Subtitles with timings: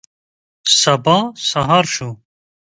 [0.81, 1.17] سبا
[1.49, 2.09] سهار شو.